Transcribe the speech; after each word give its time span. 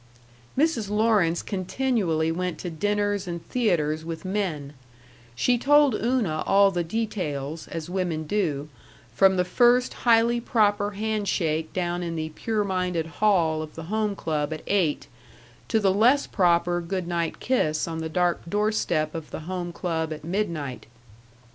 Mrs. 0.57 0.89
Lawrence 0.89 1.43
continually 1.43 2.31
went 2.31 2.57
to 2.57 2.71
dinners 2.71 3.27
and 3.27 3.47
theaters 3.47 4.03
with 4.03 4.25
men; 4.25 4.73
she 5.35 5.59
told 5.59 5.93
Una 5.93 6.41
all 6.47 6.71
the 6.71 6.83
details, 6.83 7.67
as 7.67 7.87
women 7.87 8.23
do, 8.23 8.67
from 9.13 9.37
the 9.37 9.43
first 9.45 9.93
highly 9.93 10.41
proper 10.41 10.89
handshake 10.97 11.71
down 11.71 12.01
in 12.01 12.15
the 12.15 12.29
pure 12.29 12.63
minded 12.63 13.05
hall 13.21 13.61
of 13.61 13.75
the 13.75 13.83
Home 13.93 14.15
Club 14.15 14.51
at 14.51 14.63
eight, 14.65 15.05
to 15.67 15.79
the 15.79 15.93
less 15.93 16.25
proper 16.25 16.81
good 16.81 17.07
night 17.07 17.39
kiss 17.39 17.87
on 17.87 17.99
the 17.99 18.09
dark 18.09 18.41
door 18.49 18.71
step 18.71 19.13
of 19.13 19.29
the 19.29 19.41
Home 19.41 19.71
Club 19.71 20.11
at 20.11 20.23
midnight. 20.23 20.87